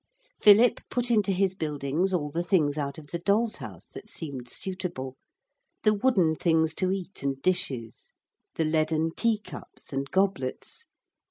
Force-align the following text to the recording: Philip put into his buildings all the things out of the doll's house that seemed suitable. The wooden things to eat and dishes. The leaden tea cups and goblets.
Philip 0.41 0.79
put 0.89 1.11
into 1.11 1.31
his 1.31 1.53
buildings 1.53 2.11
all 2.11 2.31
the 2.31 2.41
things 2.41 2.75
out 2.75 2.97
of 2.97 3.11
the 3.11 3.19
doll's 3.19 3.57
house 3.57 3.85
that 3.89 4.09
seemed 4.09 4.49
suitable. 4.49 5.15
The 5.83 5.93
wooden 5.93 6.33
things 6.35 6.73
to 6.77 6.89
eat 6.91 7.21
and 7.21 7.39
dishes. 7.39 8.11
The 8.55 8.65
leaden 8.65 9.11
tea 9.15 9.37
cups 9.37 9.93
and 9.93 10.09
goblets. 10.09 10.85